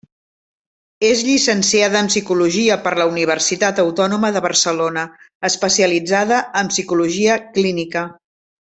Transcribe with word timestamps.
És 1.09 1.19
llicenciada 1.27 1.99
en 2.05 2.09
psicologia 2.13 2.77
per 2.87 2.93
la 3.01 3.07
Universitat 3.11 3.81
Autònoma 3.85 4.33
de 4.39 4.43
Barcelona, 4.47 5.05
especialitzada 5.53 6.41
en 6.65 6.73
Psicologia 6.75 7.37
Clínica. 7.61 8.07